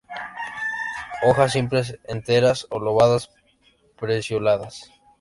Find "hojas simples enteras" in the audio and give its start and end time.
1.21-2.65